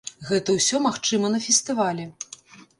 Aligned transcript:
Гэта 0.29 0.55
ўсё 0.55 0.81
магчыма 0.87 1.31
на 1.37 1.43
фестывалі! 1.45 2.11